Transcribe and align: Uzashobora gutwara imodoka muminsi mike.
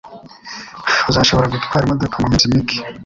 Uzashobora 1.09 1.51
gutwara 1.53 1.85
imodoka 1.85 2.15
muminsi 2.21 2.51
mike. 2.51 2.77